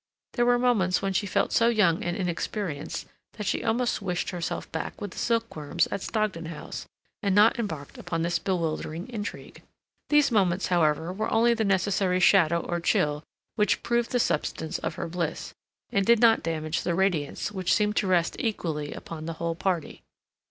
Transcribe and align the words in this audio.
There 0.33 0.47
were 0.47 0.57
moments 0.57 1.03
when 1.03 1.13
she 1.13 1.27
felt 1.27 1.51
so 1.53 1.67
young 1.67 2.01
and 2.01 2.17
inexperienced 2.17 3.05
that 3.33 3.45
she 3.45 3.63
almost 3.63 4.01
wished 4.01 4.31
herself 4.31 4.65
back 4.71 4.99
with 4.99 5.11
the 5.11 5.19
silkworms 5.19 5.85
at 5.91 6.01
Stogdon 6.01 6.47
House, 6.47 6.87
and 7.21 7.35
not 7.35 7.59
embarked 7.59 7.99
upon 7.99 8.23
this 8.23 8.39
bewildering 8.39 9.09
intrigue. 9.09 9.61
These 10.09 10.31
moments, 10.31 10.69
however, 10.69 11.13
were 11.13 11.31
only 11.31 11.53
the 11.53 11.63
necessary 11.65 12.19
shadow 12.19 12.61
or 12.61 12.79
chill 12.79 13.23
which 13.57 13.83
proved 13.83 14.09
the 14.09 14.19
substance 14.19 14.79
of 14.79 14.95
her 14.95 15.07
bliss, 15.07 15.53
and 15.91 16.03
did 16.03 16.19
not 16.19 16.41
damage 16.41 16.81
the 16.81 16.95
radiance 16.95 17.51
which 17.51 17.71
seemed 17.71 17.95
to 17.97 18.07
rest 18.07 18.35
equally 18.39 18.93
upon 18.93 19.27
the 19.27 19.33
whole 19.33 19.53
party. 19.53 20.01